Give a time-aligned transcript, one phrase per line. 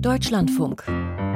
[0.00, 0.84] Deutschlandfunk.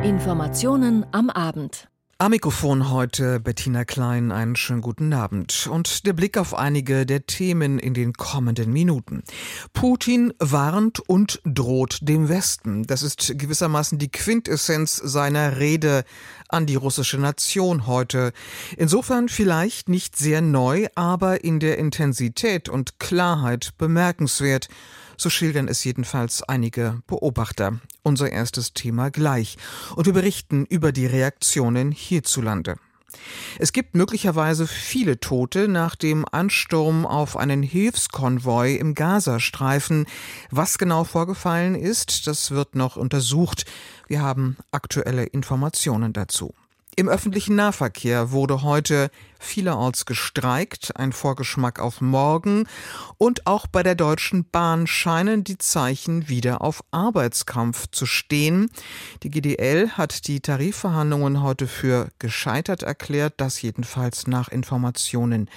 [0.04, 1.88] Informationen am Abend.
[2.18, 5.68] Am Mikrofon heute Bettina Klein, einen schönen guten Abend.
[5.68, 9.24] Und der Blick auf einige der Themen in den kommenden Minuten.
[9.72, 12.84] Putin warnt und droht dem Westen.
[12.84, 16.04] Das ist gewissermaßen die Quintessenz seiner Rede
[16.48, 18.32] an die russische Nation heute.
[18.76, 24.68] Insofern vielleicht nicht sehr neu, aber in der Intensität und Klarheit bemerkenswert.
[25.16, 27.80] So schildern es jedenfalls einige Beobachter.
[28.02, 29.56] Unser erstes Thema gleich.
[29.96, 32.76] Und wir berichten über die Reaktionen hierzulande.
[33.58, 40.06] Es gibt möglicherweise viele Tote nach dem Ansturm auf einen Hilfskonvoi im Gazastreifen.
[40.50, 43.66] Was genau vorgefallen ist, das wird noch untersucht.
[44.06, 46.54] Wir haben aktuelle Informationen dazu.
[46.94, 52.68] Im öffentlichen Nahverkehr wurde heute vielerorts gestreikt, ein Vorgeschmack auf morgen,
[53.16, 58.70] und auch bei der Deutschen Bahn scheinen die Zeichen wieder auf Arbeitskampf zu stehen.
[59.22, 65.48] Die GDL hat die Tarifverhandlungen heute für gescheitert erklärt, das jedenfalls nach Informationen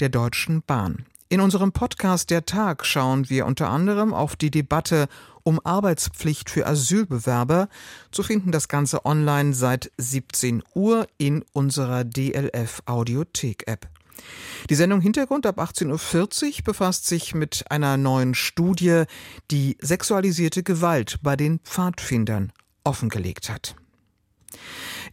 [0.00, 1.06] der Deutschen Bahn.
[1.30, 5.08] In unserem Podcast Der Tag schauen wir unter anderem auf die Debatte
[5.44, 7.68] um Arbeitspflicht für Asylbewerber.
[8.10, 13.88] Zu finden das Ganze online seit 17 Uhr in unserer DLF Audiothek App.
[14.70, 19.04] Die Sendung Hintergrund ab 18.40 Uhr befasst sich mit einer neuen Studie,
[19.50, 22.52] die sexualisierte Gewalt bei den Pfadfindern
[22.84, 23.76] offengelegt hat.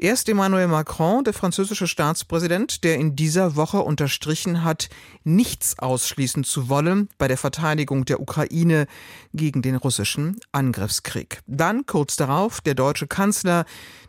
[0.03, 4.89] Erst Emmanuel Macron, der französische Staatspräsident, der in dieser Woche unterstrichen hat,
[5.23, 8.87] nichts ausschließen zu wollen bei der Verteidigung der Ukraine
[9.35, 11.41] gegen den russischen Angriffskrieg.
[11.45, 13.65] Dann kurz darauf der deutsche Kanzler,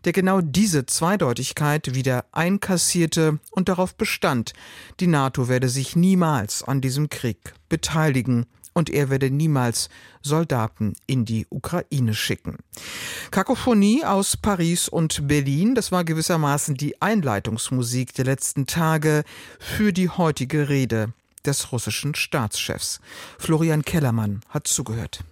[0.07, 4.55] der genau diese Zweideutigkeit wieder einkassierte und darauf bestand,
[4.99, 9.89] die NATO werde sich niemals an diesem Krieg beteiligen und er werde niemals
[10.23, 12.59] Soldaten in die Ukraine schicken.
[13.31, 19.25] Kakophonie aus Paris und Berlin, das war gewissermaßen die Einleitungsmusik der letzten Tage
[19.59, 21.13] für die heutige Rede
[21.45, 23.01] des russischen Staatschefs.
[23.39, 25.25] Florian Kellermann hat zugehört.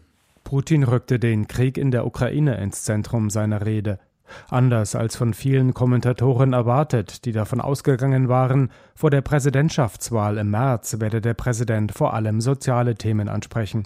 [0.45, 4.01] Putin rückte den Krieg in der Ukraine ins Zentrum seiner Rede.
[4.49, 11.01] Anders als von vielen Kommentatoren erwartet, die davon ausgegangen waren, vor der Präsidentschaftswahl im März
[11.01, 13.85] werde der Präsident vor allem soziale Themen ansprechen.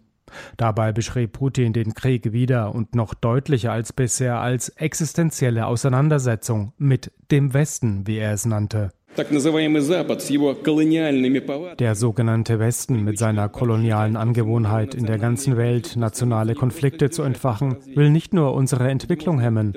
[0.56, 7.12] Dabei beschrieb Putin den Krieg wieder und noch deutlicher als bisher als existenzielle Auseinandersetzung mit
[7.30, 8.90] dem Westen, wie er es nannte.
[11.78, 17.76] Der sogenannte Westen mit seiner kolonialen Angewohnheit in der ganzen Welt nationale Konflikte zu entfachen,
[17.94, 19.72] will nicht nur unsere Entwicklung hemmen.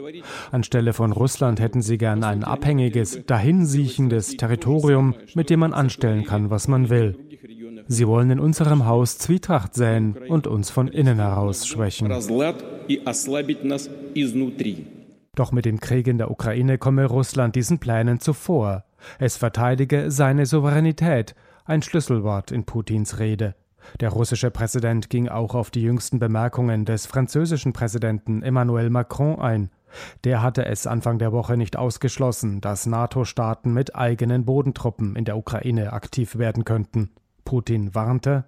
[0.51, 6.49] Anstelle von Russland hätten sie gern ein abhängiges, dahinsiechendes Territorium, mit dem man anstellen kann,
[6.49, 7.15] was man will.
[7.87, 12.09] Sie wollen in unserem Haus Zwietracht säen und uns von innen heraus schwächen.
[15.35, 18.83] Doch mit dem Krieg in der Ukraine komme Russland diesen Plänen zuvor.
[19.19, 23.55] Es verteidige seine Souveränität, ein Schlüsselwort in Putins Rede.
[23.99, 29.69] Der russische Präsident ging auch auf die jüngsten Bemerkungen des französischen Präsidenten Emmanuel Macron ein.
[30.23, 35.37] Der hatte es Anfang der Woche nicht ausgeschlossen, dass NATO-Staaten mit eigenen Bodentruppen in der
[35.37, 37.11] Ukraine aktiv werden könnten.
[37.47, 38.43] Putin warnte.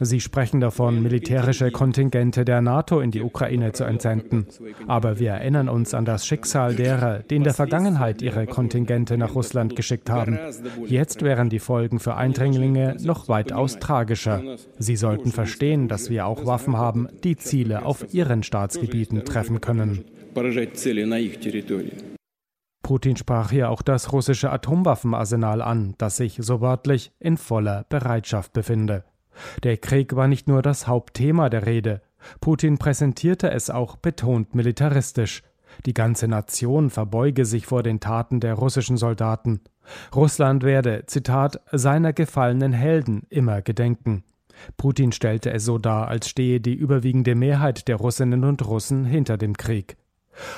[0.00, 4.48] Sie sprechen davon, militärische Kontingente der NATO in die Ukraine zu entsenden.
[4.88, 9.36] Aber wir erinnern uns an das Schicksal derer, die in der Vergangenheit ihre Kontingente nach
[9.36, 10.40] Russland geschickt haben.
[10.86, 14.56] Jetzt wären die Folgen für Eindringlinge noch weitaus tragischer.
[14.76, 20.04] Sie sollten verstehen, dass wir auch Waffen haben, die Ziele auf ihren Staatsgebieten treffen können.
[22.88, 28.54] Putin sprach hier auch das russische Atomwaffenarsenal an, das sich so wörtlich in voller Bereitschaft
[28.54, 29.04] befinde.
[29.62, 32.00] Der Krieg war nicht nur das Hauptthema der Rede.
[32.40, 35.42] Putin präsentierte es auch betont militaristisch.
[35.84, 39.60] Die ganze Nation verbeuge sich vor den Taten der russischen Soldaten.
[40.16, 44.24] Russland werde, Zitat, seiner gefallenen Helden immer gedenken.
[44.78, 49.36] Putin stellte es so dar, als stehe die überwiegende Mehrheit der Russinnen und Russen hinter
[49.36, 49.98] dem Krieg.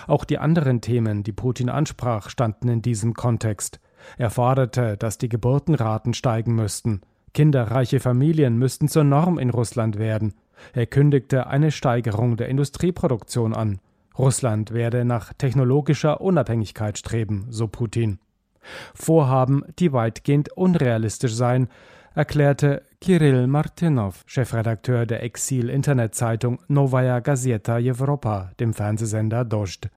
[0.07, 3.81] Auch die anderen Themen, die Putin ansprach, standen in diesem Kontext.
[4.19, 7.03] Er forderte, dass die Geburtenraten steigen müssten.
[7.35, 10.35] Kinderreiche Familien müssten zur Norm in Russland werden.
[10.73, 13.81] Er kündigte eine Steigerung der Industrieproduktion an.
[14.19, 18.19] Russland werde nach technologischer Unabhängigkeit streben, so Putin.
[18.95, 21.69] Vorhaben, die weitgehend unrealistisch seien,
[22.15, 29.89] erklärte Kirill Martinov, Chefredakteur der Exil-Internetzeitung Novaya Gazeta Europa, dem Fernsehsender Dost.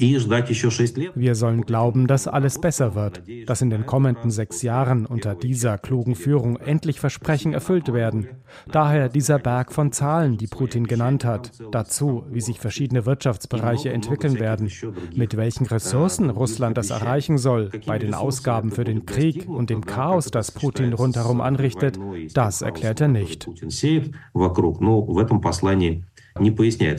[0.00, 5.76] Wir sollen glauben, dass alles besser wird, dass in den kommenden sechs Jahren unter dieser
[5.76, 8.28] klugen Führung endlich Versprechen erfüllt werden.
[8.72, 11.52] Daher dieser Berg von Zahlen, die Putin genannt hat.
[11.70, 14.70] Dazu, wie sich verschiedene Wirtschaftsbereiche entwickeln werden,
[15.14, 19.84] mit welchen Ressourcen Russland das erreichen soll, bei den Ausgaben für den Krieg und dem
[19.84, 21.98] Chaos, das Putin rundherum anrichtet,
[22.32, 23.48] das erklärt er nicht.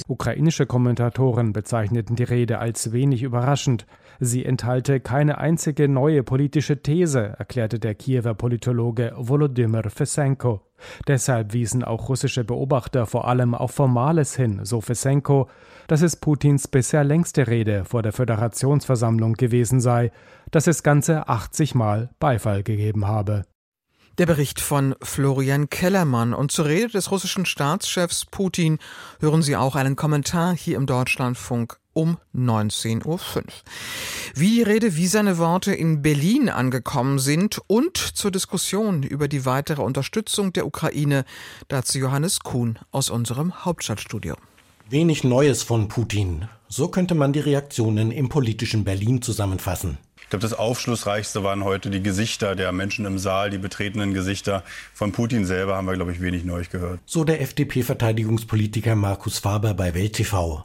[0.07, 3.85] Ukrainische Kommentatoren bezeichneten die Rede als wenig überraschend.
[4.19, 10.61] Sie enthalte keine einzige neue politische These, erklärte der Kiewer Politologe Volodymyr Fesenko.
[11.07, 15.47] Deshalb wiesen auch russische Beobachter vor allem auf Formales hin, so Fesenko,
[15.87, 20.11] dass es Putins bisher längste Rede vor der Föderationsversammlung gewesen sei,
[20.51, 23.43] dass es ganze 80 Mal Beifall gegeben habe.
[24.17, 26.33] Der Bericht von Florian Kellermann.
[26.33, 28.77] Und zur Rede des russischen Staatschefs Putin
[29.19, 33.19] hören Sie auch einen Kommentar hier im Deutschlandfunk um 19.05 Uhr.
[34.35, 39.45] Wie die Rede, wie seine Worte in Berlin angekommen sind und zur Diskussion über die
[39.45, 41.25] weitere Unterstützung der Ukraine,
[41.67, 44.35] dazu Johannes Kuhn aus unserem Hauptstadtstudio.
[44.89, 46.49] Wenig Neues von Putin.
[46.67, 49.97] So könnte man die Reaktionen im politischen Berlin zusammenfassen.
[50.31, 54.63] Ich glaube, das Aufschlussreichste waren heute die Gesichter der Menschen im Saal, die betretenen Gesichter.
[54.93, 57.01] Von Putin selber haben wir, glaube ich, wenig Neues gehört.
[57.05, 60.63] So der FDP-Verteidigungspolitiker Markus Faber bei Welt TV.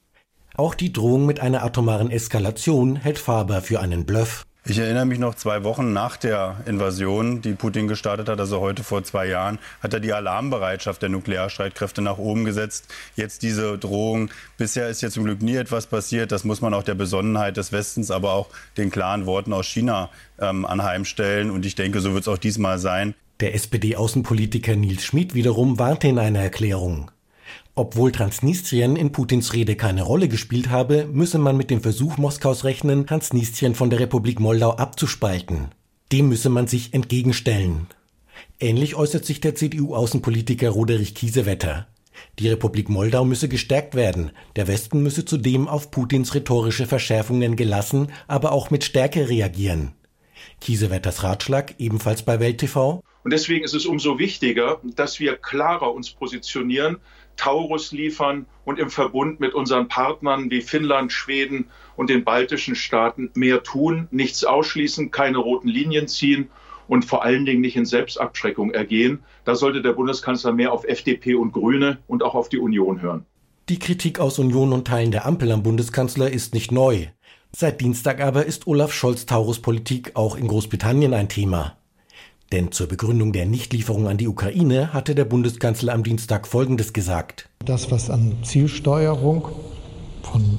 [0.55, 4.47] Auch die Drohung mit einer atomaren Eskalation hält Faber für einen Bluff.
[4.69, 8.83] Ich erinnere mich noch zwei Wochen nach der Invasion, die Putin gestartet hat, also heute
[8.83, 12.93] vor zwei Jahren, hat er die Alarmbereitschaft der Nuklearstreitkräfte nach oben gesetzt.
[13.15, 14.29] Jetzt diese Drohung.
[14.59, 16.33] Bisher ist ja zum Glück nie etwas passiert.
[16.33, 20.11] Das muss man auch der Besonnenheit des Westens, aber auch den klaren Worten aus China
[20.41, 21.53] ähm, anheimstellen.
[21.53, 23.15] Und ich denke, so wird es auch diesmal sein.
[23.39, 27.13] Der SPD-Außenpolitiker Nils Schmid wiederum warnte in einer Erklärung.
[27.75, 32.65] Obwohl Transnistrien in Putins Rede keine Rolle gespielt habe, müsse man mit dem Versuch Moskaus
[32.65, 35.69] rechnen, Transnistrien von der Republik Moldau abzuspalten.
[36.13, 37.87] Dem müsse man sich entgegenstellen.
[38.61, 41.87] Ähnlich äußert sich der CDU-Außenpolitiker Roderich Kiesewetter.
[42.39, 48.13] Die Republik Moldau müsse gestärkt werden, der Westen müsse zudem auf Putins rhetorische Verschärfungen gelassen,
[48.27, 49.93] aber auch mit Stärke reagieren.
[50.61, 53.03] Kiesewetters Ratschlag ebenfalls bei Welt TV.
[53.25, 56.99] Und deswegen ist es umso wichtiger, dass wir klarer uns positionieren,
[57.37, 61.67] Taurus liefern und im Verbund mit unseren Partnern wie Finnland, Schweden
[61.97, 66.49] und den baltischen Staaten mehr tun, nichts ausschließen, keine roten Linien ziehen
[66.89, 69.21] und vor allen Dingen nicht in Selbstabschreckung ergehen.
[69.45, 73.27] Da sollte der Bundeskanzler mehr auf FDP und Grüne und auch auf die Union hören.
[73.69, 77.07] Die Kritik aus Union und Teilen der Ampel am Bundeskanzler ist nicht neu.
[77.53, 81.77] Seit Dienstag aber ist Olaf Scholz Taurus Politik auch in Großbritannien ein Thema.
[82.53, 87.49] Denn zur Begründung der Nichtlieferung an die Ukraine hatte der Bundeskanzler am Dienstag Folgendes gesagt.
[87.65, 89.49] Das, was an Zielsteuerung
[90.23, 90.59] von,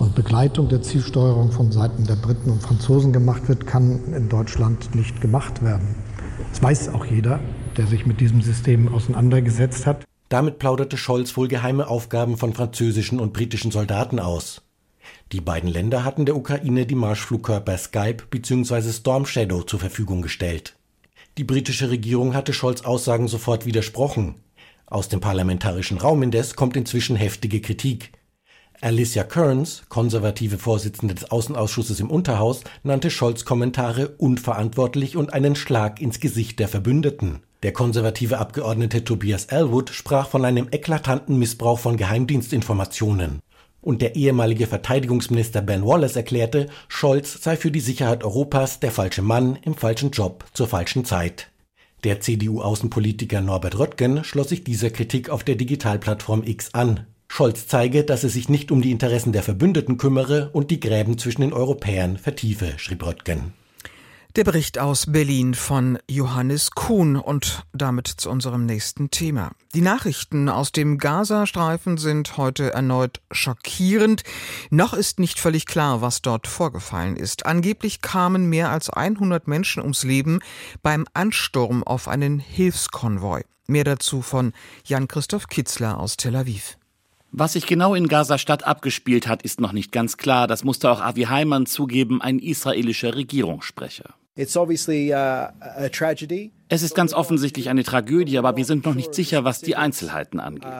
[0.00, 4.96] und Begleitung der Zielsteuerung von Seiten der Briten und Franzosen gemacht wird, kann in Deutschland
[4.96, 5.94] nicht gemacht werden.
[6.50, 7.38] Das weiß auch jeder,
[7.76, 10.04] der sich mit diesem System auseinandergesetzt hat.
[10.28, 14.62] Damit plauderte Scholz wohl geheime Aufgaben von französischen und britischen Soldaten aus.
[15.30, 18.92] Die beiden Länder hatten der Ukraine die Marschflugkörper Skype bzw.
[18.92, 20.74] Storm Shadow zur Verfügung gestellt.
[21.38, 24.34] Die britische Regierung hatte Scholz Aussagen sofort widersprochen.
[24.84, 28.12] Aus dem parlamentarischen Raum indes kommt inzwischen heftige Kritik.
[28.82, 36.02] Alicia Kearns, konservative Vorsitzende des Außenausschusses im Unterhaus, nannte Scholz Kommentare unverantwortlich und einen Schlag
[36.02, 37.40] ins Gesicht der Verbündeten.
[37.62, 43.40] Der konservative Abgeordnete Tobias Elwood sprach von einem eklatanten Missbrauch von Geheimdienstinformationen.
[43.82, 49.22] Und der ehemalige Verteidigungsminister Ben Wallace erklärte, Scholz sei für die Sicherheit Europas der falsche
[49.22, 51.50] Mann im falschen Job zur falschen Zeit.
[52.04, 57.06] Der CDU-Außenpolitiker Norbert Röttgen schloss sich dieser Kritik auf der Digitalplattform X an.
[57.28, 61.18] Scholz zeige, dass er sich nicht um die Interessen der Verbündeten kümmere und die Gräben
[61.18, 63.52] zwischen den Europäern vertiefe, schrieb Röttgen.
[64.34, 69.50] Der Bericht aus Berlin von Johannes Kuhn und damit zu unserem nächsten Thema.
[69.74, 74.22] Die Nachrichten aus dem Gazastreifen sind heute erneut schockierend.
[74.70, 77.44] Noch ist nicht völlig klar, was dort vorgefallen ist.
[77.44, 80.38] Angeblich kamen mehr als 100 Menschen ums Leben
[80.82, 83.42] beim Ansturm auf einen Hilfskonvoi.
[83.66, 84.54] Mehr dazu von
[84.86, 86.78] Jan-Christoph Kitzler aus Tel Aviv.
[87.32, 90.46] Was sich genau in Gaza-Stadt abgespielt hat, ist noch nicht ganz klar.
[90.46, 94.14] Das musste auch Avi Heimann zugeben, ein israelischer Regierungssprecher.
[94.34, 94.44] Uh,
[96.68, 100.40] es ist ganz offensichtlich eine Tragödie, aber wir sind noch nicht sicher, was die Einzelheiten
[100.40, 100.72] angeht.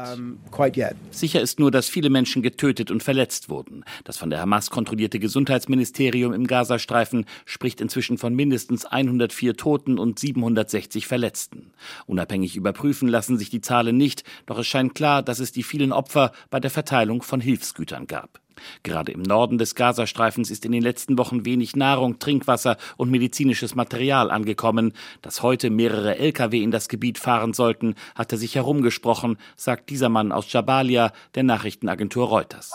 [1.10, 3.84] Sicher ist nur, dass viele Menschen getötet und verletzt wurden.
[4.04, 10.18] Das von der Hamas kontrollierte Gesundheitsministerium im Gazastreifen spricht inzwischen von mindestens 104 Toten und
[10.18, 11.72] 760 Verletzten.
[12.06, 15.92] Unabhängig überprüfen lassen sich die Zahlen nicht, doch es scheint klar, dass es die vielen
[15.92, 18.41] Opfer bei der Verteilung von Hilfsgütern gab.
[18.82, 23.74] Gerade im Norden des Gazastreifens ist in den letzten Wochen wenig Nahrung, Trinkwasser und medizinisches
[23.74, 24.92] Material angekommen.
[25.22, 30.32] Dass heute mehrere Lkw in das Gebiet fahren sollten, hatte sich herumgesprochen, sagt dieser Mann
[30.32, 32.72] aus Jabalia der Nachrichtenagentur Reuters.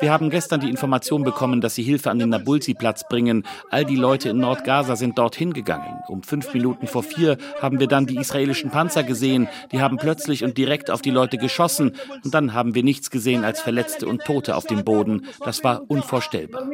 [0.00, 3.44] Wir haben gestern die Information bekommen, dass sie Hilfe an den Nabulsi-Platz bringen.
[3.70, 6.00] All die Leute in Nordgaza sind dorthin gegangen.
[6.08, 9.48] Um fünf Minuten vor vier haben wir dann die israelischen Panzer gesehen.
[9.72, 11.96] Die haben plötzlich und direkt auf die Leute geschossen.
[12.22, 15.26] Und dann haben wir nichts gesehen als Verletzte und Tote auf dem Boden.
[15.44, 16.68] Das war unvorstellbar.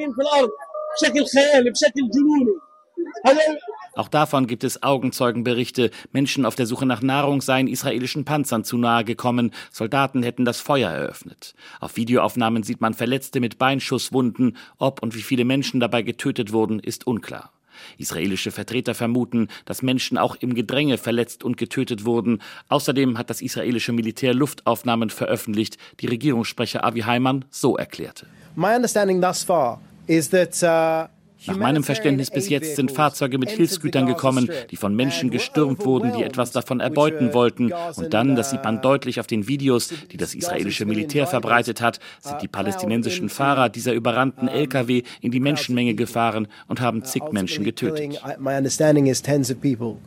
[3.97, 5.91] Auch davon gibt es Augenzeugenberichte.
[6.13, 9.53] Menschen auf der Suche nach Nahrung seien israelischen Panzern zu nahe gekommen.
[9.71, 11.55] Soldaten hätten das Feuer eröffnet.
[11.81, 14.57] Auf Videoaufnahmen sieht man Verletzte mit Beinschusswunden.
[14.79, 17.53] Ob und wie viele Menschen dabei getötet wurden, ist unklar.
[17.99, 22.41] Israelische Vertreter vermuten, dass Menschen auch im Gedränge verletzt und getötet wurden.
[22.69, 28.27] Außerdem hat das israelische Militär Luftaufnahmen veröffentlicht, die Regierungssprecher Avi Heimann so erklärte.
[28.55, 31.14] My understanding thus far is that uh
[31.47, 36.13] nach meinem Verständnis bis jetzt sind Fahrzeuge mit Hilfsgütern gekommen, die von Menschen gestürmt wurden,
[36.17, 37.73] die etwas davon erbeuten wollten.
[37.97, 42.01] Und dann, das sieht man deutlich auf den Videos, die das israelische Militär verbreitet hat,
[42.21, 47.65] sind die palästinensischen Fahrer dieser überrannten Lkw in die Menschenmenge gefahren und haben zig Menschen
[47.65, 48.21] getötet.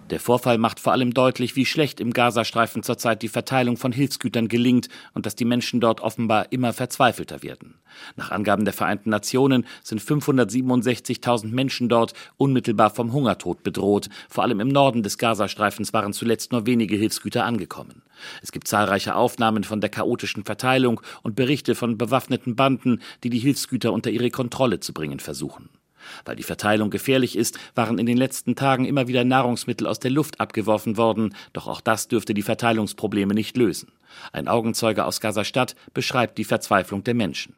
[0.10, 4.48] Der Vorfall macht vor allem deutlich, wie schlecht im Gazastreifen zurzeit die Verteilung von Hilfsgütern
[4.48, 7.75] gelingt und dass die Menschen dort offenbar immer verzweifelter werden.
[8.15, 10.01] Nach Angaben der Vereinten Nationen sind
[11.28, 14.10] 567.000 Menschen dort unmittelbar vom Hungertod bedroht.
[14.30, 18.02] Vor allem im Norden des Gazastreifens waren zuletzt nur wenige Hilfsgüter angekommen.
[18.42, 23.40] Es gibt zahlreiche Aufnahmen von der chaotischen Verteilung und Berichte von bewaffneten Banden, die die
[23.40, 25.70] Hilfsgüter unter ihre Kontrolle zu bringen versuchen.
[26.24, 30.12] Weil die Verteilung gefährlich ist, waren in den letzten Tagen immer wieder Nahrungsmittel aus der
[30.12, 33.92] Luft abgeworfen worden, doch auch das dürfte die Verteilungsprobleme nicht lösen.
[34.32, 37.56] Ein Augenzeuge aus Gaza-Stadt beschreibt die Verzweiflung der Menschen.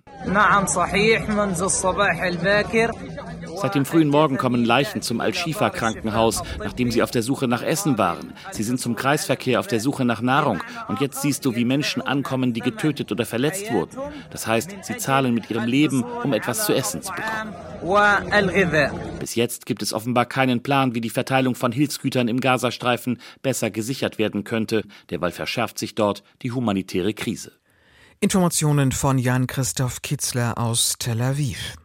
[3.55, 7.97] Seit dem frühen Morgen kommen Leichen zum Al-Shifa-Krankenhaus, nachdem sie auf der Suche nach Essen
[7.97, 8.33] waren.
[8.51, 10.61] Sie sind zum Kreisverkehr auf der Suche nach Nahrung.
[10.87, 13.97] Und jetzt siehst du, wie Menschen ankommen, die getötet oder verletzt wurden.
[14.29, 17.55] Das heißt, sie zahlen mit ihrem Leben, um etwas zu essen zu bekommen.
[19.19, 23.69] Bis jetzt gibt es offenbar keinen Plan, wie die Verteilung von Hilfsgütern im Gazastreifen besser
[23.69, 24.83] gesichert werden könnte.
[25.09, 27.51] Derweil verschärft sich dort die humanitäre Krise.
[28.21, 31.75] Informationen von Jan-Christoph Kitzler aus Tel Aviv.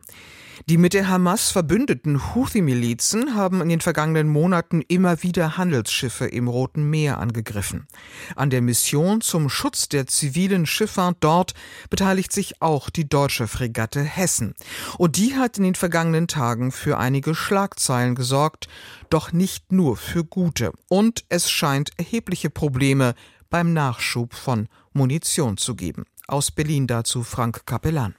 [0.66, 6.49] Die mit der Hamas verbündeten Houthi-Milizen haben in den vergangenen Monaten immer wieder Handelsschiffe im
[6.49, 7.87] Roten Meer angegriffen.
[8.35, 11.52] An der Mission zum Schutz der zivilen Schifffahrt dort
[11.90, 14.54] beteiligt sich auch die deutsche Fregatte Hessen.
[14.97, 18.66] Und die hat in den vergangenen Tagen für einige Schlagzeilen gesorgt,
[19.11, 20.73] doch nicht nur für gute.
[20.88, 23.14] Und es scheint erhebliche Probleme
[23.50, 26.04] beim Nachschub von Munition zu geben.
[26.26, 28.14] Aus Berlin dazu Frank Kapellan.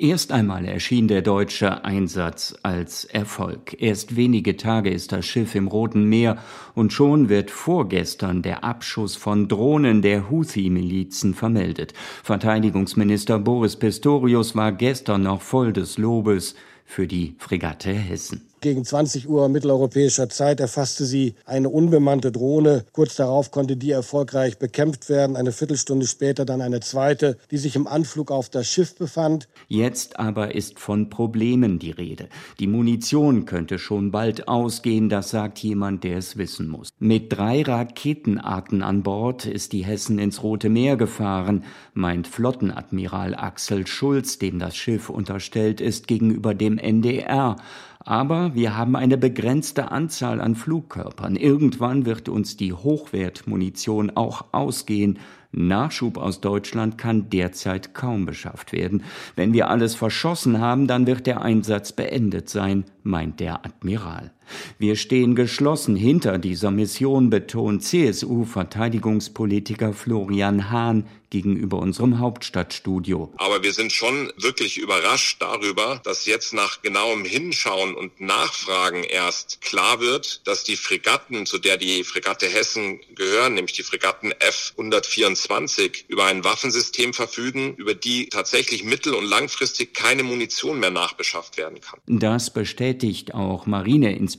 [0.00, 3.76] Erst einmal erschien der deutsche Einsatz als Erfolg.
[3.82, 6.38] Erst wenige Tage ist das Schiff im Roten Meer
[6.74, 11.92] und schon wird vorgestern der Abschuss von Drohnen der Houthi-Milizen vermeldet.
[12.22, 16.54] Verteidigungsminister Boris Pistorius war gestern noch voll des Lobes
[16.86, 18.49] für die Fregatte Hessen.
[18.62, 22.84] Gegen 20 Uhr mitteleuropäischer Zeit erfasste sie eine unbemannte Drohne.
[22.92, 25.34] Kurz darauf konnte die erfolgreich bekämpft werden.
[25.36, 29.48] Eine Viertelstunde später dann eine zweite, die sich im Anflug auf das Schiff befand.
[29.68, 32.28] Jetzt aber ist von Problemen die Rede.
[32.58, 36.90] Die Munition könnte schon bald ausgehen, das sagt jemand, der es wissen muss.
[36.98, 41.64] Mit drei Raketenarten an Bord ist die Hessen ins Rote Meer gefahren,
[41.94, 47.56] meint Flottenadmiral Axel Schulz, dem das Schiff unterstellt ist, gegenüber dem NDR.
[48.04, 51.36] Aber wir haben eine begrenzte Anzahl an Flugkörpern.
[51.36, 55.18] Irgendwann wird uns die Hochwertmunition auch ausgehen.
[55.52, 59.02] Nachschub aus Deutschland kann derzeit kaum beschafft werden.
[59.36, 64.32] Wenn wir alles verschossen haben, dann wird der Einsatz beendet sein, meint der Admiral.
[64.78, 73.32] Wir stehen geschlossen hinter dieser Mission, betont CSU-Verteidigungspolitiker Florian Hahn gegenüber unserem Hauptstadtstudio.
[73.36, 79.60] Aber wir sind schon wirklich überrascht darüber, dass jetzt nach genauem Hinschauen und Nachfragen erst
[79.60, 86.04] klar wird, dass die Fregatten, zu der die Fregatte Hessen gehören, nämlich die Fregatten F-124,
[86.08, 91.80] über ein Waffensystem verfügen, über die tatsächlich mittel- und langfristig keine Munition mehr nachbeschafft werden
[91.80, 92.00] kann.
[92.06, 93.66] Das bestätigt auch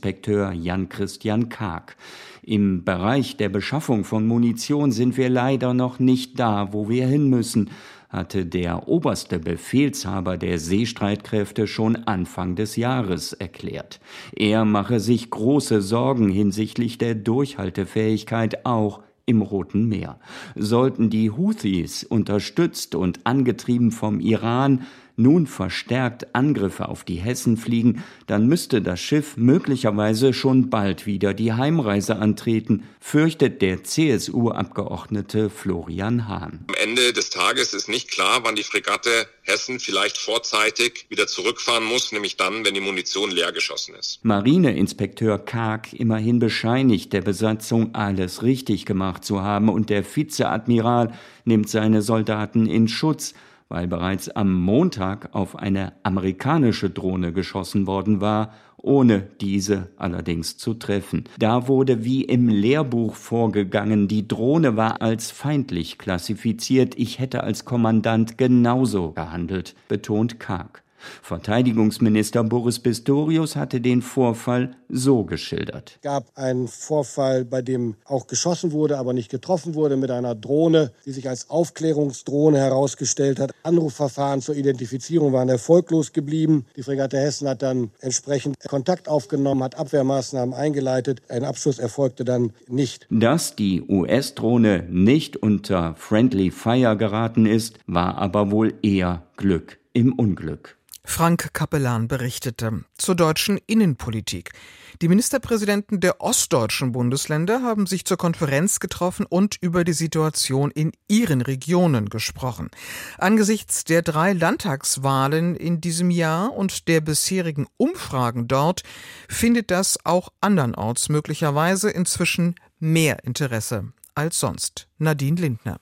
[0.02, 1.96] Marineinspekteur Jan-Christian Karg.
[2.42, 7.30] Im Bereich der Beschaffung von Munition sind wir leider noch nicht da, wo wir hin
[7.30, 7.70] müssen,
[8.08, 14.00] hatte der oberste Befehlshaber der Seestreitkräfte schon Anfang des Jahres erklärt.
[14.36, 20.18] Er mache sich große Sorgen hinsichtlich der Durchhaltefähigkeit auch im Roten Meer.
[20.56, 24.82] Sollten die Houthis, unterstützt und angetrieben vom Iran,
[25.22, 31.32] nun verstärkt Angriffe auf die Hessen fliegen, dann müsste das Schiff möglicherweise schon bald wieder
[31.32, 36.64] die Heimreise antreten, fürchtet der CSU-Abgeordnete Florian Hahn.
[36.68, 39.10] Am Ende des Tages ist nicht klar, wann die Fregatte
[39.42, 44.24] Hessen vielleicht vorzeitig wieder zurückfahren muss, nämlich dann, wenn die Munition leer geschossen ist.
[44.24, 51.12] Marineinspekteur Karg immerhin bescheinigt der Besatzung, alles richtig gemacht zu haben und der Vizeadmiral
[51.44, 53.34] nimmt seine Soldaten in Schutz
[53.72, 60.74] weil bereits am Montag auf eine amerikanische Drohne geschossen worden war, ohne diese allerdings zu
[60.74, 61.24] treffen.
[61.38, 67.64] Da wurde wie im Lehrbuch vorgegangen, die Drohne war als feindlich klassifiziert, ich hätte als
[67.64, 70.81] Kommandant genauso gehandelt, betont Karg.
[71.22, 75.92] Verteidigungsminister Boris Pistorius hatte den Vorfall so geschildert.
[75.96, 80.34] Es gab einen Vorfall, bei dem auch geschossen wurde, aber nicht getroffen wurde, mit einer
[80.34, 83.52] Drohne, die sich als Aufklärungsdrohne herausgestellt hat.
[83.62, 86.66] Anrufverfahren zur Identifizierung waren erfolglos geblieben.
[86.76, 91.22] Die Fregatte Hessen hat dann entsprechend Kontakt aufgenommen, hat Abwehrmaßnahmen eingeleitet.
[91.28, 93.06] Ein Abschuss erfolgte dann nicht.
[93.10, 100.12] Dass die US-Drohne nicht unter Friendly Fire geraten ist, war aber wohl eher Glück im
[100.12, 100.76] Unglück.
[101.04, 104.52] Frank Kapellan berichtete zur deutschen Innenpolitik.
[105.00, 110.92] Die Ministerpräsidenten der ostdeutschen Bundesländer haben sich zur Konferenz getroffen und über die Situation in
[111.08, 112.70] ihren Regionen gesprochen.
[113.18, 118.82] Angesichts der drei Landtagswahlen in diesem Jahr und der bisherigen Umfragen dort
[119.28, 124.88] findet das auch andernorts möglicherweise inzwischen mehr Interesse als sonst.
[124.98, 125.80] Nadine Lindner.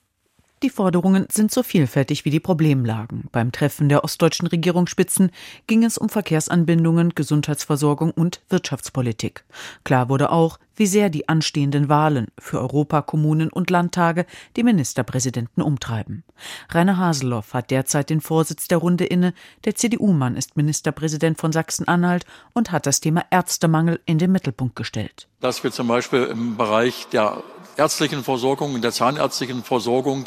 [0.63, 3.31] Die Forderungen sind so vielfältig wie die Problemlagen.
[3.33, 5.31] Beim Treffen der ostdeutschen Regierungsspitzen
[5.67, 9.45] ging es um Verkehrsanbindungen, Gesundheitsversorgung und Wirtschaftspolitik.
[9.85, 14.27] Klar wurde auch, wie sehr die anstehenden Wahlen für Europa, Kommunen und Landtage
[14.57, 16.25] die Ministerpräsidenten umtreiben.
[16.69, 19.33] Rainer Haseloff hat derzeit den Vorsitz der Runde inne.
[19.65, 25.27] Der CDU-Mann ist Ministerpräsident von Sachsen-Anhalt und hat das Thema Ärztemangel in den Mittelpunkt gestellt.
[25.41, 27.43] Dass wir zum Beispiel im Bereich der
[27.77, 30.27] ärztlichen Versorgung und der zahnärztlichen Versorgung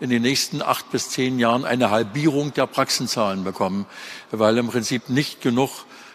[0.00, 3.86] in den nächsten acht bis zehn Jahren eine Halbierung der Praxenzahlen bekommen,
[4.30, 5.70] weil im Prinzip nicht genug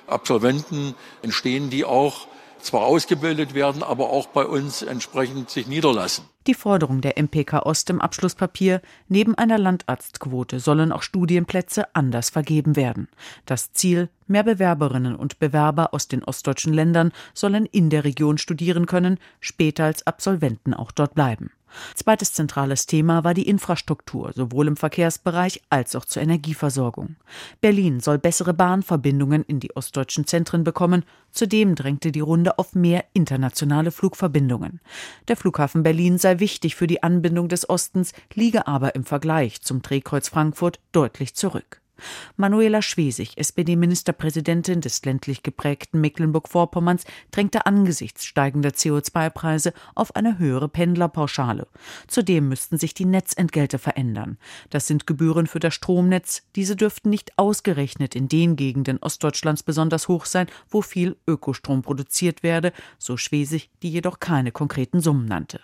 [0.08, 2.28] Absolventen entstehen, die auch
[2.62, 6.26] zwar ausgebildet werden, aber auch bei uns entsprechend sich niederlassen.
[6.50, 12.76] Die Forderung der MPK Ost im Abschlusspapier, neben einer Landarztquote sollen auch Studienplätze anders vergeben
[12.76, 13.08] werden.
[13.46, 18.88] Das Ziel, mehr Bewerberinnen und Bewerber aus den ostdeutschen Ländern sollen in der Region studieren
[18.88, 21.52] können, später als Absolventen auch dort bleiben.
[21.96, 27.16] Zweites zentrales Thema war die Infrastruktur, sowohl im Verkehrsbereich als auch zur Energieversorgung.
[27.62, 31.06] Berlin soll bessere Bahnverbindungen in die ostdeutschen Zentren bekommen.
[31.32, 34.80] Zudem drängte die Runde auf mehr internationale Flugverbindungen.
[35.28, 39.82] Der Flughafen Berlin sei wichtig für die Anbindung des Ostens, liege aber im Vergleich zum
[39.82, 41.82] Drehkreuz Frankfurt deutlich zurück.
[42.38, 51.68] Manuela Schwesig, SPD-Ministerpräsidentin des ländlich geprägten Mecklenburg-Vorpommerns, drängte angesichts steigender CO2-Preise auf eine höhere Pendlerpauschale.
[52.08, 54.38] Zudem müssten sich die Netzentgelte verändern.
[54.70, 56.44] Das sind Gebühren für das Stromnetz.
[56.56, 62.44] Diese dürften nicht ausgerechnet in den Gegenden Ostdeutschlands besonders hoch sein, wo viel Ökostrom produziert
[62.44, 65.60] werde, so Schwesig, die jedoch keine konkreten Summen nannte.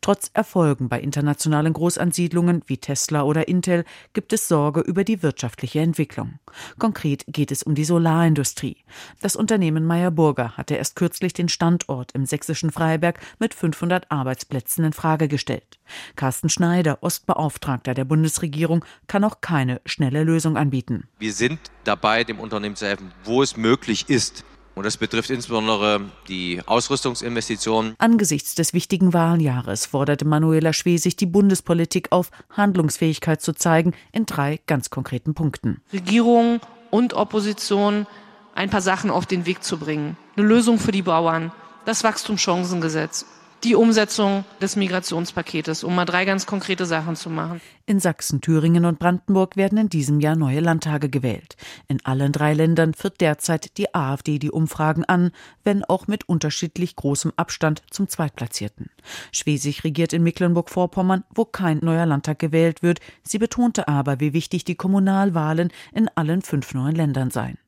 [0.00, 5.80] Trotz Erfolgen bei internationalen Großansiedlungen wie Tesla oder Intel gibt es Sorge über die wirtschaftliche
[5.80, 6.38] Entwicklung.
[6.78, 8.78] Konkret geht es um die Solarindustrie.
[9.20, 14.84] Das Unternehmen Meyer Burger hatte erst kürzlich den Standort im sächsischen Freiberg mit 500 Arbeitsplätzen
[14.84, 15.78] in Frage gestellt.
[16.16, 21.08] Carsten Schneider, Ostbeauftragter der Bundesregierung, kann auch keine schnelle Lösung anbieten.
[21.18, 24.44] Wir sind dabei, dem Unternehmen zu helfen, wo es möglich ist,
[24.80, 27.96] und das betrifft insbesondere die Ausrüstungsinvestitionen.
[27.98, 34.58] Angesichts des wichtigen Wahljahres forderte Manuela Schwesig die Bundespolitik auf, Handlungsfähigkeit zu zeigen in drei
[34.66, 35.82] ganz konkreten Punkten.
[35.92, 38.06] Regierung und Opposition
[38.54, 40.16] ein paar Sachen auf den Weg zu bringen.
[40.34, 41.52] Eine Lösung für die Bauern,
[41.84, 43.26] das Wachstumschancengesetz
[43.64, 47.60] die Umsetzung des Migrationspaketes, um mal drei ganz konkrete Sachen zu machen.
[47.86, 51.56] In Sachsen, Thüringen und Brandenburg werden in diesem Jahr neue Landtage gewählt.
[51.88, 55.32] In allen drei Ländern führt derzeit die AfD die Umfragen an,
[55.64, 58.90] wenn auch mit unterschiedlich großem Abstand zum Zweitplatzierten.
[59.32, 63.00] Schwesig regiert in Mecklenburg-Vorpommern, wo kein neuer Landtag gewählt wird.
[63.22, 67.58] Sie betonte aber, wie wichtig die Kommunalwahlen in allen fünf neuen Ländern seien.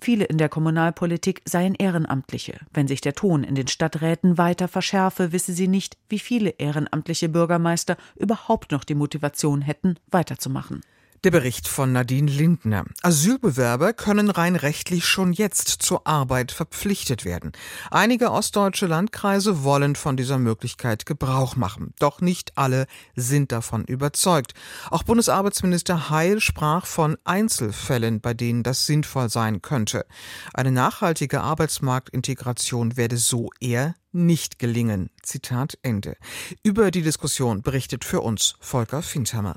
[0.00, 2.58] Viele in der Kommunalpolitik seien Ehrenamtliche.
[2.72, 7.28] Wenn sich der Ton in den Stadträten weiter verschärfe, wisse sie nicht, wie viele ehrenamtliche
[7.28, 10.82] Bürgermeister überhaupt noch die Motivation hätten, weiterzumachen.
[11.24, 12.84] Der Bericht von Nadine Lindner.
[13.02, 17.50] Asylbewerber können rein rechtlich schon jetzt zur Arbeit verpflichtet werden.
[17.90, 21.92] Einige ostdeutsche Landkreise wollen von dieser Möglichkeit Gebrauch machen.
[21.98, 24.52] Doch nicht alle sind davon überzeugt.
[24.90, 30.06] Auch Bundesarbeitsminister Heil sprach von Einzelfällen, bei denen das sinnvoll sein könnte.
[30.54, 35.10] Eine nachhaltige Arbeitsmarktintegration werde so eher nicht gelingen.
[35.24, 36.16] Zitat Ende.
[36.62, 39.56] Über die Diskussion berichtet für uns Volker Findhammer.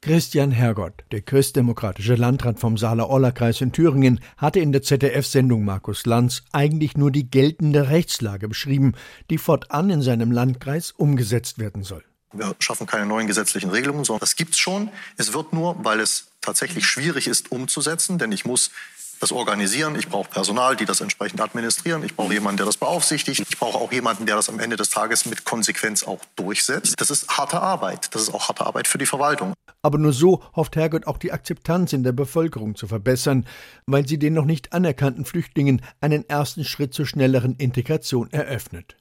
[0.00, 6.44] Christian Hergott, der christdemokratische Landrat vom Saale-Orla-Kreis in Thüringen, hatte in der ZDF-Sendung Markus Lanz
[6.52, 8.92] eigentlich nur die geltende Rechtslage beschrieben,
[9.28, 12.04] die fortan in seinem Landkreis umgesetzt werden soll.
[12.32, 14.90] Wir schaffen keine neuen gesetzlichen Regelungen, sondern das gibt es schon.
[15.16, 18.70] Es wird nur, weil es tatsächlich schwierig ist umzusetzen, denn ich muss
[19.18, 19.96] das organisieren.
[19.96, 22.02] Ich brauche Personal, die das entsprechend administrieren.
[22.04, 23.44] Ich brauche jemanden, der das beaufsichtigt.
[23.48, 26.94] Ich brauche auch jemanden, der das am Ende des Tages mit Konsequenz auch durchsetzt.
[27.00, 28.14] Das ist harte Arbeit.
[28.14, 29.54] Das ist auch harte Arbeit für die Verwaltung.
[29.82, 33.46] Aber nur so hofft Hergott auch die Akzeptanz in der Bevölkerung zu verbessern,
[33.86, 38.96] weil sie den noch nicht anerkannten Flüchtlingen einen ersten Schritt zur schnelleren Integration eröffnet.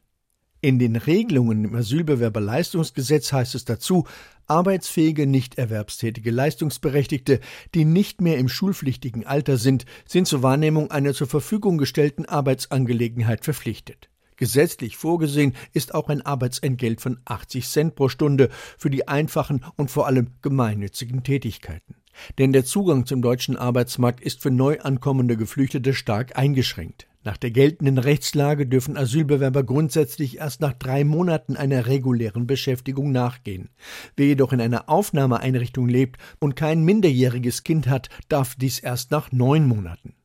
[0.60, 4.06] In den Regelungen im Asylbewerberleistungsgesetz heißt es dazu,
[4.48, 7.41] arbeitsfähige, nicht erwerbstätige Leistungsberechtigte,
[7.76, 13.43] die nicht mehr im schulpflichtigen Alter sind, sind zur Wahrnehmung einer zur Verfügung gestellten Arbeitsangelegenheit
[13.43, 14.10] verpflichtet.
[14.36, 19.91] Gesetzlich vorgesehen ist auch ein Arbeitsentgelt von 80 Cent pro Stunde für die einfachen und
[19.91, 21.96] vor allem gemeinnützigen Tätigkeiten.
[22.39, 27.08] Denn der Zugang zum deutschen Arbeitsmarkt ist für neu ankommende Geflüchtete stark eingeschränkt.
[27.27, 33.67] Nach der geltenden Rechtslage dürfen Asylbewerber grundsätzlich erst nach drei Monaten einer regulären Beschäftigung nachgehen.
[34.15, 39.33] Wer jedoch in einer Aufnahmeeinrichtung lebt und kein minderjähriges Kind hat, darf dies erst nach
[39.33, 40.15] neun Monaten.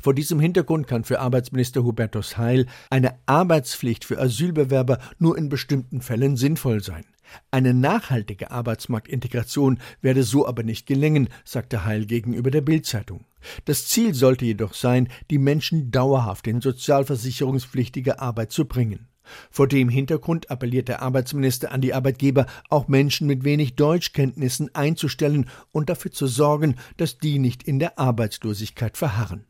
[0.00, 6.00] Vor diesem Hintergrund kann für Arbeitsminister Hubertus Heil eine Arbeitspflicht für Asylbewerber nur in bestimmten
[6.00, 7.04] Fällen sinnvoll sein.
[7.50, 13.24] Eine nachhaltige Arbeitsmarktintegration werde so aber nicht gelingen, sagte Heil gegenüber der Bildzeitung.
[13.64, 19.08] Das Ziel sollte jedoch sein, die Menschen dauerhaft in sozialversicherungspflichtige Arbeit zu bringen.
[19.50, 25.48] Vor dem Hintergrund appelliert der Arbeitsminister an die Arbeitgeber, auch Menschen mit wenig Deutschkenntnissen einzustellen
[25.72, 29.44] und dafür zu sorgen, dass die nicht in der Arbeitslosigkeit verharren.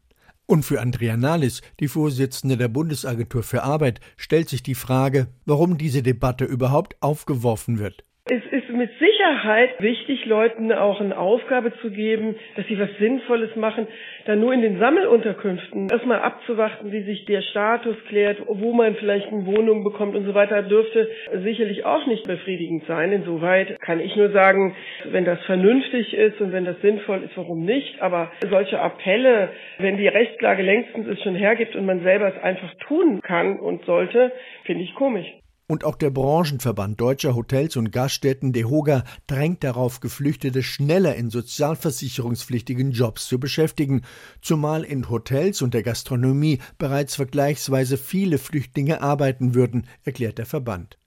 [0.50, 5.78] Und für Andrea Nahles, die Vorsitzende der Bundesagentur für Arbeit, stellt sich die Frage, warum
[5.78, 8.02] diese Debatte überhaupt aufgeworfen wird.
[8.33, 13.57] Es ist mit Sicherheit wichtig, Leuten auch eine Aufgabe zu geben, dass sie was Sinnvolles
[13.57, 13.88] machen.
[14.25, 19.33] Dann nur in den Sammelunterkünften erstmal abzuwarten, wie sich der Status klärt, wo man vielleicht
[19.33, 21.11] eine Wohnung bekommt und so weiter, dürfte
[21.43, 23.11] sicherlich auch nicht befriedigend sein.
[23.11, 27.64] Insoweit kann ich nur sagen, wenn das vernünftig ist und wenn das sinnvoll ist, warum
[27.64, 28.01] nicht?
[28.01, 32.73] Aber solche Appelle, wenn die Rechtslage längstens es schon hergibt und man selber es einfach
[32.87, 34.31] tun kann und sollte,
[34.66, 35.27] finde ich komisch.
[35.70, 42.90] Und auch der Branchenverband deutscher Hotels und Gaststätten DEHOGA drängt darauf, Geflüchtete schneller in sozialversicherungspflichtigen
[42.90, 44.02] Jobs zu beschäftigen,
[44.42, 50.98] zumal in Hotels und der Gastronomie bereits vergleichsweise viele Flüchtlinge arbeiten würden, erklärt der Verband.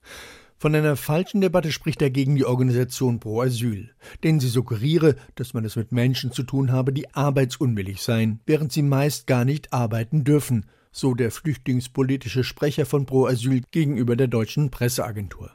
[0.56, 3.90] Von einer falschen Debatte spricht dagegen die Organisation Pro Asyl,
[4.22, 8.72] denn sie suggeriere, dass man es mit Menschen zu tun habe, die arbeitsunwillig seien, während
[8.72, 14.28] sie meist gar nicht arbeiten dürfen so der flüchtlingspolitische Sprecher von Pro Asyl gegenüber der
[14.28, 15.50] deutschen Presseagentur.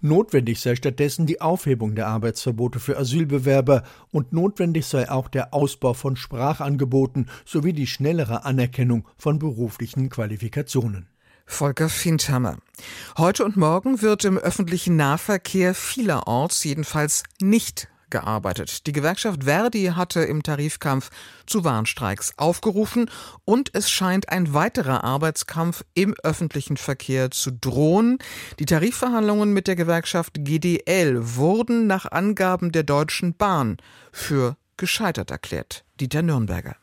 [0.00, 5.94] Notwendig sei stattdessen die Aufhebung der Arbeitsverbote für Asylbewerber und notwendig sei auch der Ausbau
[5.94, 11.08] von Sprachangeboten sowie die schnellere Anerkennung von beruflichen Qualifikationen.
[11.46, 12.58] Volker Findhammer.
[13.18, 18.86] Heute und morgen wird im öffentlichen Nahverkehr vielerorts jedenfalls nicht gearbeitet.
[18.86, 21.10] Die Gewerkschaft Verdi hatte im Tarifkampf
[21.46, 23.10] zu Warnstreiks aufgerufen
[23.44, 28.18] und es scheint ein weiterer Arbeitskampf im öffentlichen Verkehr zu drohen.
[28.60, 33.78] Die Tarifverhandlungen mit der Gewerkschaft GDL wurden nach Angaben der Deutschen Bahn
[34.12, 35.84] für gescheitert erklärt.
[35.98, 36.76] Dieter Nürnberger.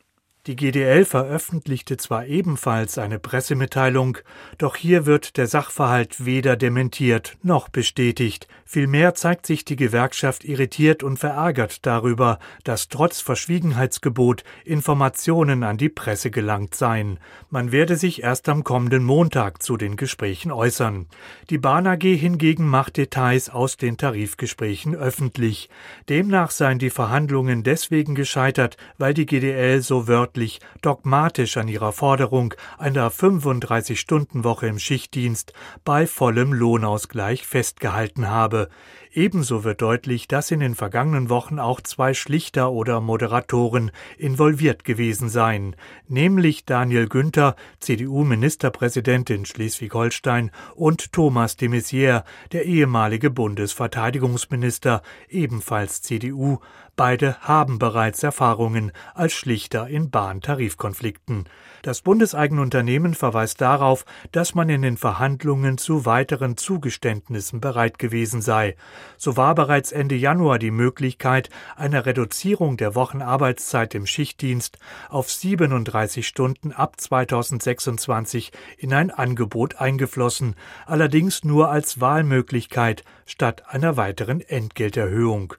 [0.48, 4.20] Die GDL veröffentlichte zwar ebenfalls eine Pressemitteilung,
[4.58, 8.48] doch hier wird der Sachverhalt weder dementiert noch bestätigt.
[8.64, 15.90] Vielmehr zeigt sich die Gewerkschaft irritiert und verärgert darüber, dass trotz Verschwiegenheitsgebot Informationen an die
[15.90, 17.20] Presse gelangt seien.
[17.50, 21.08] Man werde sich erst am kommenden Montag zu den Gesprächen äußern.
[21.50, 25.70] Die Bahn AG hingegen macht Details aus den Tarifgesprächen öffentlich.
[26.08, 31.92] Demnach seien die Verhandlungen deswegen gescheitert, weil die GDL so wörtlich wissenschaftlich dogmatisch an ihrer
[31.92, 38.70] Forderung einer 35-Stunden-Woche im Schichtdienst bei vollem Lohnausgleich festgehalten habe.
[39.12, 45.30] Ebenso wird deutlich, dass in den vergangenen Wochen auch zwei Schlichter oder Moderatoren involviert gewesen
[45.30, 45.76] seien,
[46.08, 56.60] nämlich Daniel Günther, CDU-Ministerpräsident in Schleswig-Holstein, und Thomas de Maizière, der ehemalige Bundesverteidigungsminister, ebenfalls CDU.
[57.00, 61.46] Beide haben bereits Erfahrungen als Schlichter in Bahntarifkonflikten.
[61.82, 68.42] Das bundeseigene Unternehmen verweist darauf, dass man in den Verhandlungen zu weiteren Zugeständnissen bereit gewesen
[68.42, 68.76] sei.
[69.18, 76.28] So war bereits Ende Januar die Möglichkeit einer Reduzierung der Wochenarbeitszeit im Schichtdienst auf 37
[76.28, 85.54] Stunden ab 2026 in ein Angebot eingeflossen, allerdings nur als Wahlmöglichkeit statt einer weiteren Entgelterhöhung.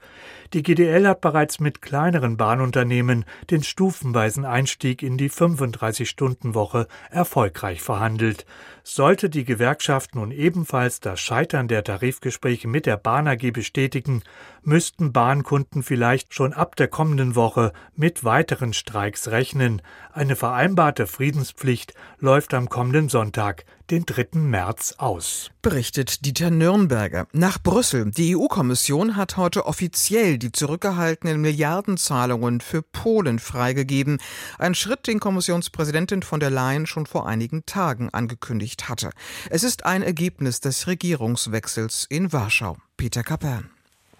[0.53, 8.47] Die GDL hat bereits mit kleineren Bahnunternehmen den stufenweisen Einstieg in die 35-Stunden-Woche erfolgreich verhandelt.
[8.83, 14.25] Sollte die Gewerkschaft nun ebenfalls das Scheitern der Tarifgespräche mit der Bahn AG bestätigen,
[14.63, 19.83] müssten Bahnkunden vielleicht schon ab der kommenden Woche mit weiteren Streiks rechnen.
[20.13, 24.39] Eine vereinbarte Friedenspflicht läuft am kommenden Sonntag, den 3.
[24.39, 25.51] März, aus.
[25.63, 27.27] Berichtet Dieter Nürnberger.
[27.33, 28.11] Nach Brüssel.
[28.11, 34.18] Die EU-Kommission hat heute offiziell die zurückgehaltenen Milliardenzahlungen für Polen freigegeben.
[34.59, 39.11] Ein Schritt, den Kommissionspräsidentin von der Leyen schon vor einigen Tagen angekündigt hatte.
[39.50, 42.76] Es ist ein Ergebnis des Regierungswechsels in Warschau.
[42.96, 43.70] Peter Kapern.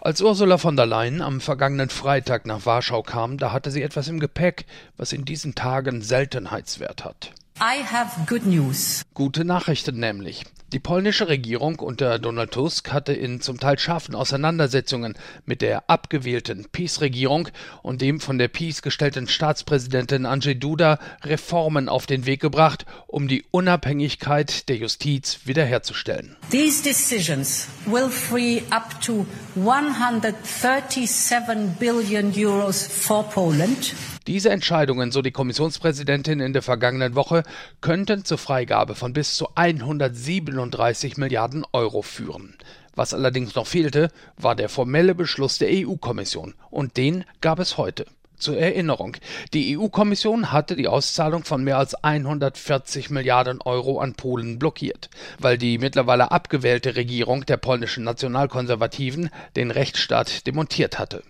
[0.03, 4.09] Als Ursula von der Leyen am vergangenen Freitag nach Warschau kam, da hatte sie etwas
[4.09, 4.65] im Gepäck,
[4.97, 7.33] was in diesen Tagen Seltenheitswert hat.
[7.59, 9.03] I have good news.
[9.13, 10.47] Gute Nachrichten nämlich.
[10.73, 16.69] Die polnische Regierung unter Donald Tusk hatte in zum Teil scharfen Auseinandersetzungen mit der abgewählten
[16.71, 17.49] PiS-Regierung
[17.83, 23.27] und dem von der PiS gestellten Staatspräsidentin Andrzej Duda Reformen auf den Weg gebracht, um
[23.27, 26.37] die Unabhängigkeit der Justiz wiederherzustellen.
[26.53, 33.93] These decisions will free up to 137 billion euros for Poland.
[34.27, 37.43] Diese Entscheidungen, so die Kommissionspräsidentin in der vergangenen Woche,
[37.81, 42.55] könnten zur Freigabe von bis zu 137 Milliarden Euro führen.
[42.95, 48.05] Was allerdings noch fehlte, war der formelle Beschluss der EU-Kommission, und den gab es heute.
[48.41, 49.19] Zur Erinnerung,
[49.53, 55.59] die EU-Kommission hatte die Auszahlung von mehr als 140 Milliarden Euro an Polen blockiert, weil
[55.59, 61.23] die mittlerweile abgewählte Regierung der polnischen Nationalkonservativen den Rechtsstaat demontiert hatte.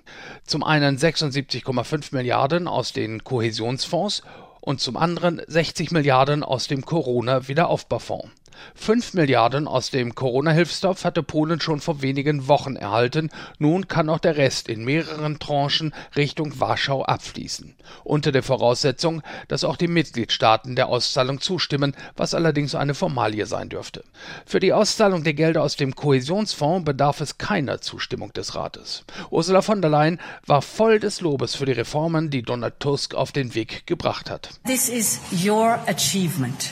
[0.44, 4.23] Zum einen 76,5 Milliarden aus den Kohäsionsfonds
[4.61, 8.31] und zum anderen 60 Milliarden aus dem Corona-Wiederaufbaufonds.
[8.75, 13.31] 5 Milliarden aus dem Corona-Hilfstopf hatte Polen schon vor wenigen Wochen erhalten.
[13.59, 17.75] Nun kann auch der Rest in mehreren Tranchen Richtung Warschau abfließen.
[18.05, 23.68] Unter der Voraussetzung, dass auch die Mitgliedstaaten der Auszahlung zustimmen, was allerdings eine Formalie sein
[23.68, 24.05] dürfte.
[24.46, 29.05] Für die Auszahlung der Gelder aus dem Kohäsionsfonds bedarf es keiner Zustimmung des Rates.
[29.31, 33.33] Ursula von der Leyen war voll des Lobes für die Reformen, die Donald Tusk auf
[33.33, 34.51] den Weg gebracht hat.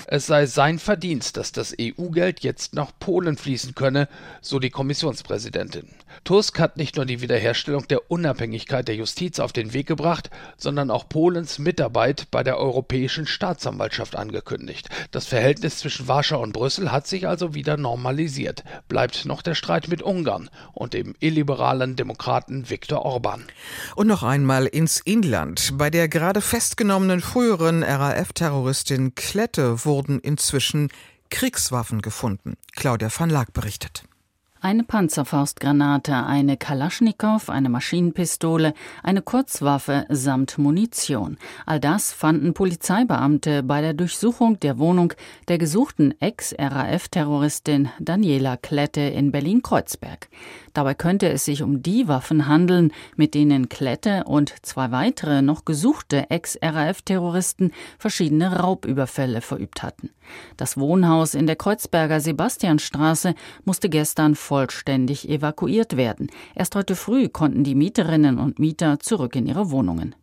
[0.07, 4.09] Es sei sein Verdienst, dass das EU-Geld jetzt nach Polen fließen könne,
[4.41, 5.89] so die Kommissionspräsidentin.
[6.25, 10.91] Tusk hat nicht nur die Wiederherstellung der Unabhängigkeit der Justiz auf den Weg gebracht, sondern
[10.91, 14.89] auch Polens Mitarbeit bei der Europäischen Staatsanwaltschaft angekündigt.
[15.11, 18.65] Das Verhältnis zwischen Warschau und Brüssel hat sich also wieder normalisiert.
[18.89, 23.45] Bleibt noch der Streit mit Ungarn und dem illiberalen Demokraten Viktor Orban.
[23.95, 25.75] Und noch einmal ins Inland.
[25.79, 30.89] Bei der gerade festgenommenen früheren RAF-Terroristin Klette wurden inzwischen
[31.31, 32.57] Kriegswaffen gefunden.
[32.73, 34.05] Claudia van Laak berichtet.
[34.61, 41.39] Eine Panzerfaustgranate, eine Kalaschnikow, eine Maschinenpistole, eine Kurzwaffe samt Munition.
[41.65, 45.13] All das fanden Polizeibeamte bei der Durchsuchung der Wohnung
[45.47, 50.29] der gesuchten Ex-RAF-Terroristin Daniela Klette in Berlin-Kreuzberg.
[50.79, 55.65] Dabei könnte es sich um die Waffen handeln, mit denen Klette und zwei weitere noch
[55.65, 60.11] gesuchte Ex-RAF-Terroristen verschiedene Raubüberfälle verübt hatten.
[60.57, 66.31] Das Wohnhaus in der Kreuzberger Sebastianstraße musste gestern vollständig evakuiert werden.
[66.55, 70.15] Erst heute früh konnten die Mieterinnen und Mieter zurück in ihre Wohnungen.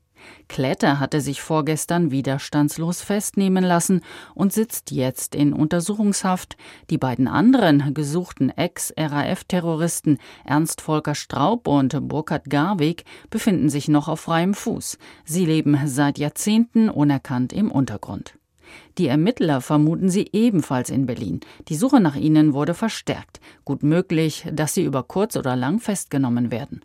[0.47, 4.01] Kletter hatte sich vorgestern widerstandslos festnehmen lassen
[4.33, 6.57] und sitzt jetzt in Untersuchungshaft.
[6.89, 14.21] Die beiden anderen gesuchten Ex-RAF-Terroristen Ernst Volker Straub und Burkhard Garweg befinden sich noch auf
[14.21, 14.97] freiem Fuß.
[15.25, 18.37] Sie leben seit Jahrzehnten unerkannt im Untergrund.
[18.97, 21.41] Die Ermittler vermuten sie ebenfalls in Berlin.
[21.67, 23.39] Die Suche nach ihnen wurde verstärkt.
[23.63, 26.81] Gut möglich, dass sie über kurz oder lang festgenommen werden.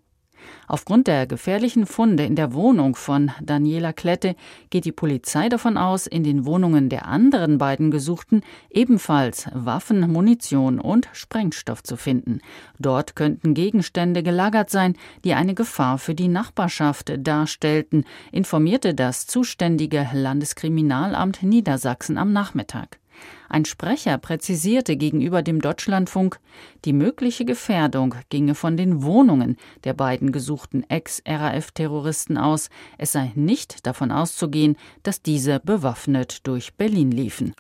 [0.67, 4.37] Aufgrund der gefährlichen Funde in der Wohnung von Daniela Klette
[4.71, 10.79] geht die Polizei davon aus, in den Wohnungen der anderen beiden Gesuchten ebenfalls Waffen, Munition
[10.79, 12.41] und Sprengstoff zu finden.
[12.79, 20.09] Dort könnten Gegenstände gelagert sein, die eine Gefahr für die Nachbarschaft darstellten, informierte das zuständige
[20.13, 23.01] Landeskriminalamt Niedersachsen am Nachmittag.
[23.49, 26.39] Ein Sprecher präzisierte gegenüber dem Deutschlandfunk,
[26.85, 32.71] die mögliche Gefährdung ginge von den Wohnungen der beiden gesuchten Ex-RAF-Terroristen aus.
[32.99, 37.55] Es sei nicht davon auszugehen, dass diese bewaffnet durch Berlin liefen.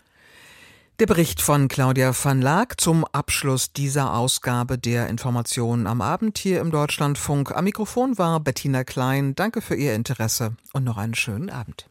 [1.01, 6.61] Der Bericht von Claudia van Laak zum Abschluss dieser Ausgabe der Informationen am Abend hier
[6.61, 7.57] im Deutschlandfunk.
[7.57, 9.35] Am Mikrofon war Bettina Klein.
[9.35, 11.88] Danke für Ihr Interesse und noch einen schönen Abend.